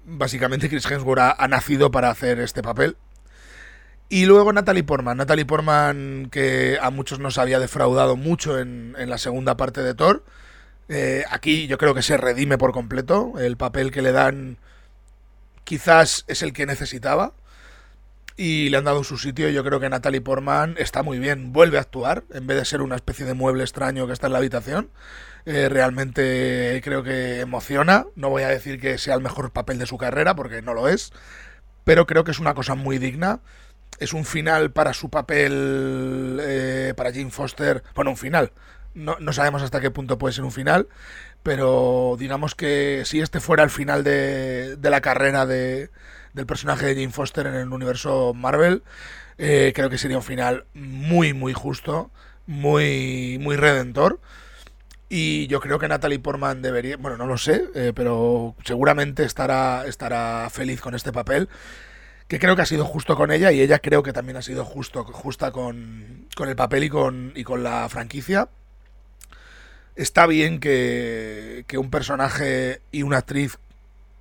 [0.05, 2.97] básicamente Chris Hemsworth ha, nacido para hacer este papel.
[4.09, 5.17] Y luego Natalie Portman.
[5.17, 9.95] Natalie Portman, que a muchos nos había defraudado mucho en, en la segunda parte de
[9.95, 10.25] Thor.
[10.89, 13.33] Eh, aquí yo creo que se redime por completo.
[13.39, 14.59] El papel que le dan
[15.65, 17.33] quizás es el que necesitaba.
[18.37, 19.49] Y le han dado su sitio.
[19.49, 21.53] Yo creo que Natalie Portman está muy bien.
[21.53, 24.33] Vuelve a actuar en vez de ser una especie de mueble extraño que está en
[24.33, 24.91] la habitación.
[25.47, 28.07] Eh, realmente creo que emociona.
[28.17, 30.89] No voy a decir que sea el mejor papel de su carrera porque no lo
[30.89, 31.13] es.
[31.85, 33.41] Pero creo que es una cosa muy digna
[33.99, 38.53] es un final para su papel, eh, para Jane Foster, bueno, un final.
[38.95, 40.89] No, no, sabemos hasta qué punto puede ser un final,
[41.43, 45.91] pero digamos que si este fuera el final de, de la carrera de,
[46.33, 48.83] del personaje de Jane Foster en el universo Marvel,
[49.39, 52.11] eh, creo que sería un final muy, muy justo,
[52.47, 54.21] muy, muy redentor.
[55.17, 59.87] Y yo creo que Natalie Portman debería, bueno, no lo sé, eh, pero seguramente estará,
[59.87, 61.49] estará feliz con este papel
[62.27, 64.65] que creo que ha sido justo con ella y ella creo que también ha sido
[64.65, 68.49] justo, justa con, con el papel y con, y con la franquicia.
[69.95, 73.59] Está bien que, que, un personaje y una actriz,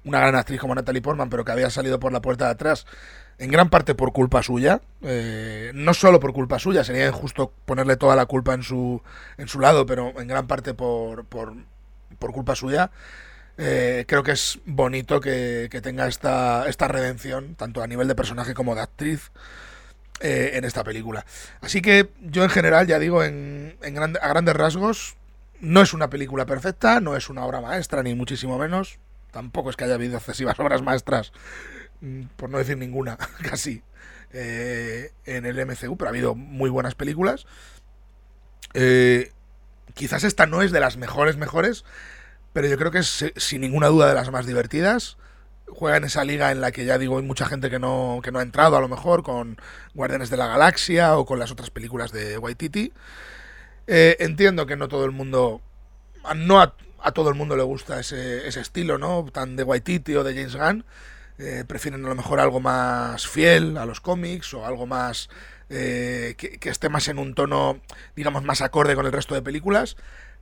[0.03, 2.86] una gran actriz como Natalie Portman, pero que había salido por la puerta de atrás,
[3.43, 7.97] en gran parte por culpa suya, eh, no solo por culpa suya, sería injusto ponerle
[7.97, 9.01] toda la culpa en su,
[9.38, 11.53] en su lado, pero en gran parte por, por,
[12.19, 12.89] por culpa suya.
[13.58, 18.15] Eh, creo que es bonito que, que, tenga esta, esta redención, tanto a nivel de
[18.15, 19.32] personaje como de actriz,
[20.21, 21.25] eh, en esta película.
[21.60, 25.17] Así que yo en general, ya digo, en, en grand, a grandes rasgos,
[25.60, 28.99] no es una película perfecta, no es una obra maestra, ni muchísimo menos.
[29.32, 31.34] Tampoco es que haya habido excesivas obras maestras,
[32.35, 33.17] por no decir ninguna,
[33.49, 33.81] casi,
[34.33, 37.45] eh, en el MCU, pero ha habido muy buenas películas.
[38.73, 39.31] Eh,
[39.93, 41.85] quizás esta no es de las mejores, mejores,
[42.51, 45.17] pero yo creo que es sin ninguna duda de las más divertidas.
[45.67, 48.31] Juega en esa liga en la que ya digo hay mucha gente que no, que
[48.31, 49.57] no ha entrado a lo mejor con
[49.93, 52.91] Guardianes de la Galaxia o con las otras películas de Waititi.
[53.87, 55.61] Eh, entiendo que no todo el mundo,
[56.35, 59.25] no a, a todo el mundo le gusta ese, ese, estilo, ¿no?
[59.31, 60.85] Tan de Waititi o de James Gunn.
[61.39, 65.29] Eh, prefieren a lo mejor algo más fiel a los cómics o algo más
[65.69, 67.81] eh, que, esté más en un tono,
[68.15, 69.97] digamos, más acorde con el resto de películas.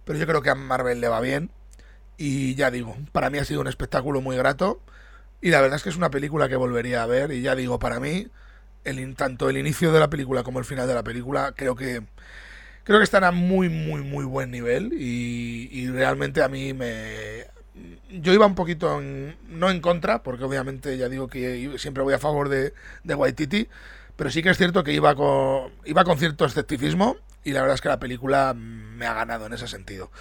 [0.06, 1.52] Pero yo creo que a Marvel le va bien.
[2.18, 4.82] Y ya digo, para mí ha sido un espectáculo muy grato.
[5.42, 7.32] Y la verdad es que es una película que volvería a ver.
[7.32, 8.28] Y ya digo, para mí,
[8.84, 12.04] el, tanto el inicio de la película como el final de la película, creo que
[12.84, 14.94] creo que están a muy, muy, muy buen nivel.
[14.94, 17.48] Y, y realmente a mí me.
[18.10, 22.14] Yo iba un poquito en, no en contra, porque obviamente ya digo que siempre voy
[22.14, 23.68] a favor de, de Waititi.
[24.16, 27.18] Pero sí que es cierto que iba con, iba con cierto escepticismo.
[27.44, 30.12] Y la verdad es que la película me ha ganado en ese sentido.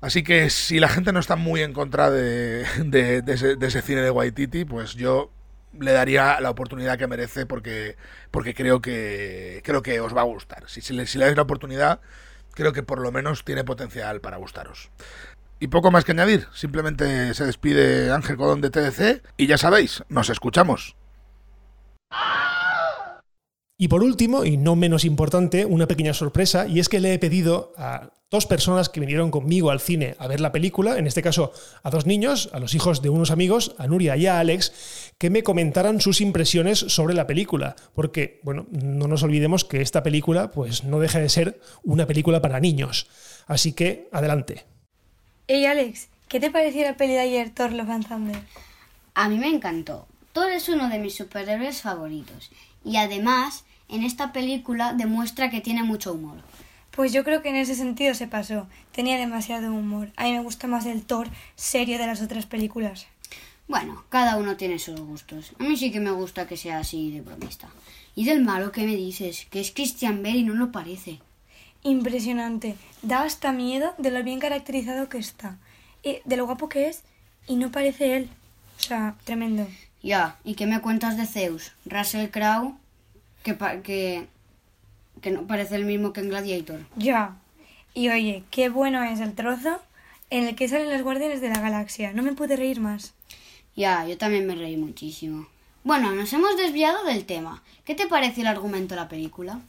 [0.00, 4.02] Así que si la gente no está muy en contra de, de, de, ese, cine
[4.02, 5.30] de Waititi, pues yo
[5.78, 7.96] le daría la oportunidad que merece porque,
[8.30, 10.68] porque creo, que, creo que os va a gustar.
[10.68, 12.00] Si, le, si le dais la oportunidad,
[12.52, 14.90] creo que por lo menos tiene potencial para gustaros.
[15.60, 20.02] Y poco más que añadir, simplemente se despide Ángel Codón de TDC y ya sabéis,
[20.08, 20.96] nos escuchamos.
[23.76, 27.18] Y por último, y no menos importante, una pequeña sorpresa, y es que le he
[27.18, 31.22] pedido a dos personas que vinieron conmigo al cine a ver la película, en este
[31.22, 35.12] caso a dos niños, a los hijos de unos amigos, a Nuria y a Alex,
[35.18, 40.02] que me comentaran sus impresiones sobre la película, porque, bueno, no nos olvidemos que esta
[40.02, 43.08] película pues no deja de ser una película para niños.
[43.46, 44.66] Así que, adelante.
[45.46, 48.42] Hey Alex, ¿qué te pareció la peli de ayer, Thor Love and Thunder?
[49.12, 50.06] A mí me encantó.
[50.32, 52.50] Thor es uno de mis superhéroes favoritos
[52.82, 56.38] y además en esta película demuestra que tiene mucho humor.
[56.92, 58.66] Pues yo creo que en ese sentido se pasó.
[58.90, 60.12] Tenía demasiado humor.
[60.16, 63.06] A mí me gusta más el Thor serio de las otras películas.
[63.68, 65.52] Bueno, cada uno tiene sus gustos.
[65.58, 67.68] A mí sí que me gusta que sea así de bromista.
[68.14, 69.46] ¿Y del malo qué me dices?
[69.50, 71.20] Que es Christian Bale y no lo parece.
[71.84, 72.76] Impresionante.
[73.02, 75.58] Da hasta miedo de lo bien caracterizado que está.
[76.02, 77.02] Y de lo guapo que es
[77.46, 78.30] y no parece él.
[78.78, 79.66] O sea, tremendo.
[80.02, 81.72] Ya, ¿y qué me cuentas de Zeus?
[81.86, 82.74] Russell Crowe,
[83.42, 84.26] que, pa- que,
[85.20, 86.80] que no parece el mismo que en Gladiator.
[86.96, 87.36] Ya.
[87.94, 89.80] Y oye, qué bueno es el trozo
[90.30, 92.12] en el que salen los guardianes de la galaxia.
[92.12, 93.12] No me pude reír más.
[93.76, 95.46] Ya, yo también me reí muchísimo.
[95.84, 97.62] Bueno, nos hemos desviado del tema.
[97.84, 99.60] ¿Qué te pareció el argumento de la película?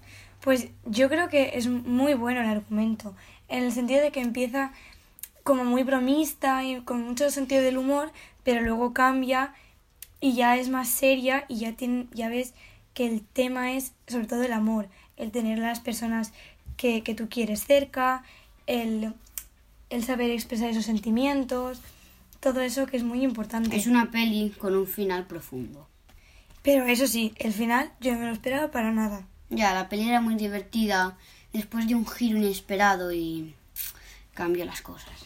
[0.46, 3.16] Pues yo creo que es muy bueno el argumento,
[3.48, 4.72] en el sentido de que empieza
[5.42, 8.12] como muy bromista y con mucho sentido del humor,
[8.44, 9.56] pero luego cambia
[10.22, 12.54] y ya es más seria y ya, tiene, ya ves
[12.94, 16.32] que el tema es sobre todo el amor, el tener a las personas
[16.78, 18.22] que, que tú quieres cerca,
[18.68, 19.16] el,
[19.90, 21.82] el saber expresar esos sentimientos,
[22.40, 23.76] todo eso que es muy importante.
[23.76, 25.88] Es una peli con un final profundo.
[26.62, 29.26] Pero eso sí, el final yo no me lo esperaba para nada.
[29.50, 31.18] Ya, la peli era muy divertida
[31.54, 33.56] después de un giro inesperado y
[34.34, 35.26] cambió las cosas.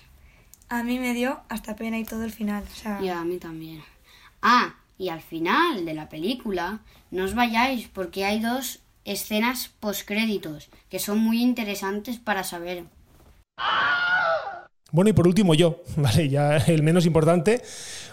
[0.70, 2.64] A mí me dio hasta pena y todo el final.
[2.72, 3.84] O sea, Ya, a mí también.
[4.42, 6.80] Ah, y al final de la película,
[7.12, 12.84] no os vayáis porque hay dos escenas postcréditos que son muy interesantes para saber.
[14.92, 16.30] Bueno, y por último yo, ¿vale?
[16.30, 17.62] Ya el menos importante,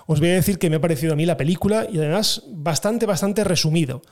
[0.07, 3.07] os voy a decir que me ha parecido a mí la película y además bastante,
[3.07, 4.03] bastante resumido.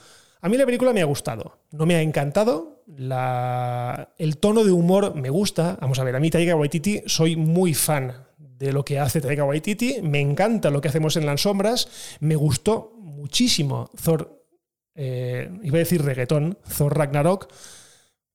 [0.45, 5.15] A mí la película me ha gustado, no me ha encantado, el tono de humor
[5.15, 5.79] me gusta.
[5.81, 9.47] Vamos a ver, a mí Taika Waititi soy muy fan de lo que hace Taika
[9.47, 14.45] Waititi, me encanta lo que hacemos en las sombras, me gustó muchísimo Thor,
[14.95, 17.51] eh, iba a decir reggaetón, Thor Ragnarok,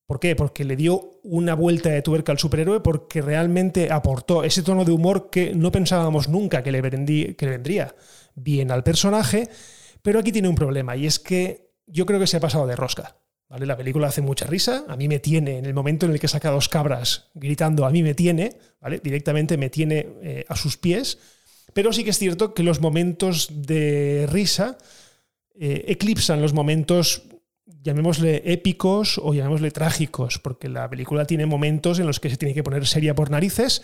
[0.08, 0.36] ¿Por qué?
[0.36, 4.92] Porque le dio una vuelta de tuerca al superhéroe, porque realmente aportó ese tono de
[4.92, 7.94] humor que no pensábamos nunca que le vendría
[8.34, 9.48] bien al personaje,
[10.02, 12.76] pero aquí tiene un problema, y es que yo creo que se ha pasado de
[12.76, 13.18] rosca.
[13.50, 13.66] ¿vale?
[13.66, 16.28] La película hace mucha risa, a mí me tiene, en el momento en el que
[16.28, 19.00] saca dos cabras gritando, a mí me tiene, ¿vale?
[19.04, 21.18] directamente me tiene eh, a sus pies,
[21.74, 24.78] pero sí que es cierto que los momentos de risa
[25.56, 27.24] eh, eclipsan los momentos
[27.82, 32.54] llamémosle épicos o llamémosle trágicos, porque la película tiene momentos en los que se tiene
[32.54, 33.82] que poner seria por narices,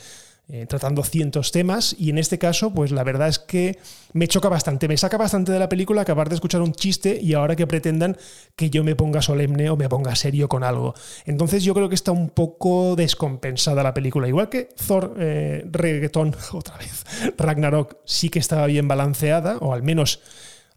[0.47, 3.79] eh, tratando cientos temas, y en este caso, pues la verdad es que
[4.13, 7.34] me choca bastante, me saca bastante de la película acabar de escuchar un chiste y
[7.34, 8.17] ahora que pretendan
[8.55, 10.93] que yo me ponga solemne o me ponga serio con algo.
[11.25, 16.36] Entonces yo creo que está un poco descompensada la película, igual que Thor eh, Reggaeton,
[16.53, 17.05] otra vez,
[17.38, 20.21] Ragnarok sí que estaba bien balanceada, o al menos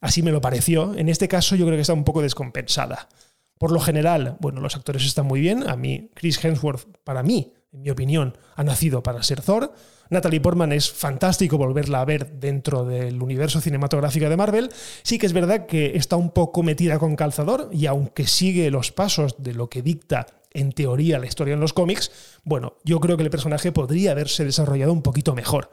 [0.00, 0.94] Así me lo pareció.
[0.94, 3.08] En este caso yo creo que está un poco descompensada.
[3.58, 5.68] Por lo general, bueno, los actores están muy bien.
[5.68, 9.72] A mí, Chris Hemsworth, para mí, en mi opinión, ha nacido para ser Thor.
[10.10, 14.70] Natalie Portman es fantástico volverla a ver dentro del universo cinematográfico de Marvel.
[15.02, 18.90] Sí que es verdad que está un poco metida con calzador y aunque sigue los
[18.90, 22.10] pasos de lo que dicta en teoría la historia en los cómics,
[22.42, 25.70] bueno, yo creo que el personaje podría haberse desarrollado un poquito mejor.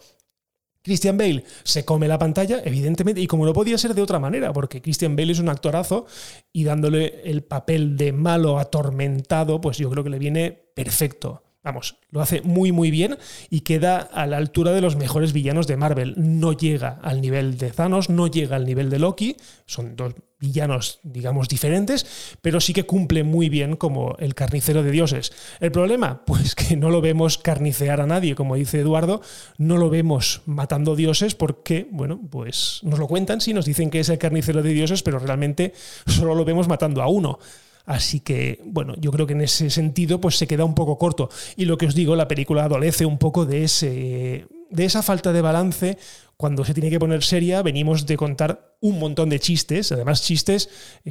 [0.83, 4.53] Christian Bale se come la pantalla, evidentemente, y como no podía ser de otra manera,
[4.53, 6.05] porque Christian Bale es un actorazo
[6.53, 11.44] y dándole el papel de malo atormentado, pues yo creo que le viene perfecto.
[11.65, 13.17] Vamos, lo hace muy muy bien
[13.49, 16.13] y queda a la altura de los mejores villanos de Marvel.
[16.15, 20.99] No llega al nivel de Thanos, no llega al nivel de Loki, son dos villanos,
[21.01, 25.33] digamos, diferentes, pero sí que cumple muy bien como el carnicero de dioses.
[25.59, 26.21] ¿El problema?
[26.35, 29.21] Pues que no lo vemos carnicear a nadie, como dice Eduardo,
[29.57, 34.01] no lo vemos matando dioses porque, bueno, pues nos lo cuentan, sí, nos dicen que
[34.01, 35.73] es el carnicero de dioses, pero realmente
[36.05, 37.39] solo lo vemos matando a uno.
[37.85, 41.29] Así que, bueno, yo creo que en ese sentido pues se queda un poco corto.
[41.55, 45.31] Y lo que os digo, la película adolece un poco de, ese, de esa falta
[45.31, 45.97] de balance.
[46.37, 50.69] Cuando se tiene que poner seria, venimos de contar un montón de chistes, además chistes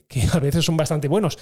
[0.08, 1.38] que a veces son bastante buenos.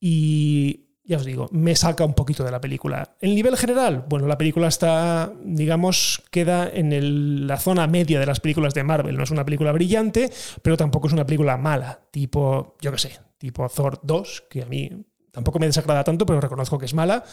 [0.00, 3.16] Y ya os digo, me saca un poquito de la película.
[3.20, 8.40] El nivel general, bueno, la película está, digamos, queda en la zona media de las
[8.40, 9.16] películas de Marvel.
[9.16, 10.30] No es una película brillante,
[10.62, 14.66] pero tampoco es una película mala, tipo, yo qué sé, tipo Thor 2, que a
[14.66, 14.90] mí
[15.32, 17.24] tampoco me desagrada tanto, pero reconozco que es mala.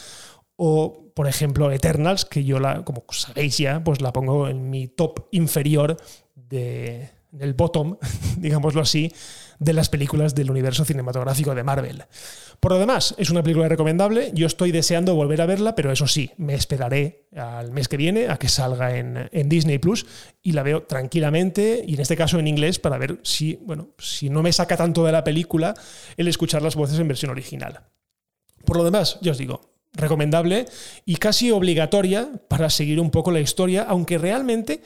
[0.55, 4.88] O, por ejemplo, Eternals, que yo la, como sabéis ya, pues la pongo en mi
[4.88, 5.95] top inferior
[6.36, 7.97] de, del bottom,
[8.37, 9.11] digámoslo así,
[9.59, 12.03] de las películas del universo cinematográfico de Marvel.
[12.59, 14.31] Por lo demás, es una película recomendable.
[14.33, 18.29] Yo estoy deseando volver a verla, pero eso sí, me esperaré al mes que viene
[18.29, 20.05] a que salga en, en Disney Plus
[20.41, 24.30] y la veo tranquilamente y en este caso en inglés para ver si, bueno, si
[24.30, 25.73] no me saca tanto de la película
[26.17, 27.82] el escuchar las voces en versión original.
[28.65, 30.65] Por lo demás, ya os digo, recomendable
[31.05, 34.82] y casi obligatoria para seguir un poco la historia, aunque realmente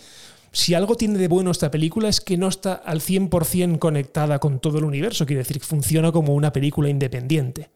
[0.53, 4.59] si algo tiene de bueno esta película es que no está al 100% conectada con
[4.59, 7.71] todo el universo, quiere decir que funciona como una película independiente.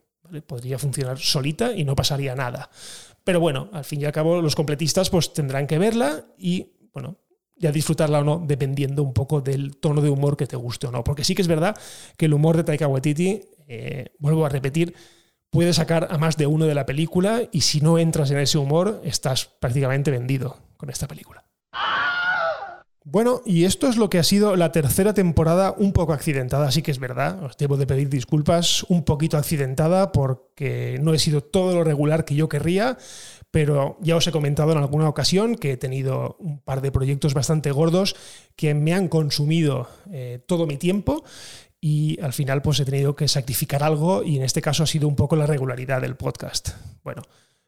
[0.45, 2.69] Podría funcionar solita y no pasaría nada.
[3.23, 7.17] Pero bueno, al fin y al cabo los completistas pues tendrán que verla y bueno,
[7.55, 10.91] ya disfrutarla o no, dependiendo un poco del tono de humor que te guste o
[10.91, 11.03] no.
[11.03, 11.75] Porque sí que es verdad
[12.15, 14.93] que el humor de Taika Waititi, eh, vuelvo a repetir,
[15.49, 18.59] puede sacar a más de uno de la película y si no entras en ese
[18.59, 21.43] humor, estás prácticamente vendido con esta película.
[23.09, 26.81] Bueno, y esto es lo que ha sido la tercera temporada un poco accidentada, sí
[26.81, 31.39] que es verdad, os debo de pedir disculpas, un poquito accidentada porque no he sido
[31.41, 32.97] todo lo regular que yo querría,
[33.49, 37.33] pero ya os he comentado en alguna ocasión que he tenido un par de proyectos
[37.33, 38.13] bastante gordos
[38.57, 41.23] que me han consumido eh, todo mi tiempo
[41.79, 45.07] y al final pues he tenido que sacrificar algo y en este caso ha sido
[45.07, 46.71] un poco la regularidad del podcast.
[47.05, 47.21] Bueno,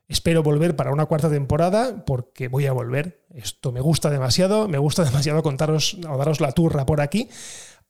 [0.10, 3.24] Espero volver para una cuarta temporada porque voy a volver.
[3.34, 7.30] Esto me gusta demasiado, me gusta demasiado contaros o daros la turra por aquí.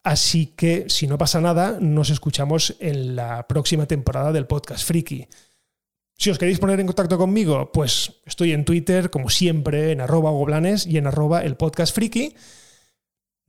[0.03, 5.28] Así que si no pasa nada, nos escuchamos en la próxima temporada del podcast Friki.
[6.20, 10.32] Si os queréis poner en contacto conmigo, pues estoy en Twitter, como siempre, en arroba
[10.32, 12.36] goblanes y en arroba el podcast friki.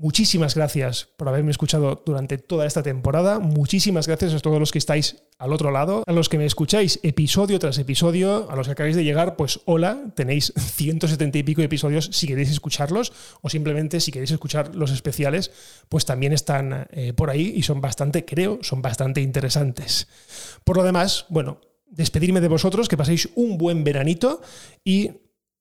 [0.03, 3.39] Muchísimas gracias por haberme escuchado durante toda esta temporada.
[3.39, 7.01] Muchísimas gracias a todos los que estáis al otro lado, a los que me escucháis
[7.03, 11.61] episodio tras episodio, a los que acabáis de llegar, pues hola, tenéis 170 y pico
[11.61, 15.51] episodios si queréis escucharlos o simplemente si queréis escuchar los especiales,
[15.91, 20.09] pues también están eh, por ahí y son bastante, creo, son bastante interesantes.
[20.65, 24.41] Por lo demás, bueno, despedirme de vosotros, que paséis un buen veranito
[24.83, 25.11] y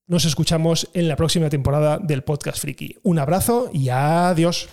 [0.10, 2.97] nos escuchamos en la próxima temporada del Podcast Friki.
[3.03, 4.68] Un abrazo y adiós.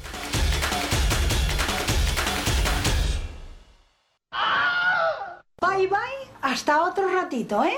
[5.60, 5.98] Bye bye,
[6.40, 7.76] hasta otro ratito, ¿eh?